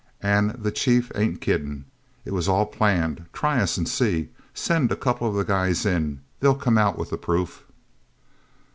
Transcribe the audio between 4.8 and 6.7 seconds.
a couple of guys in. They'll